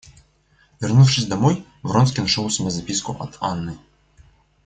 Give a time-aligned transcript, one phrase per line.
[0.79, 3.77] Вернувшись домой, Вронский нашел у себя записку от Анны.